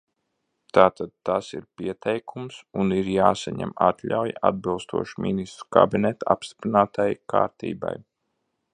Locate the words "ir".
1.57-1.67, 2.97-3.11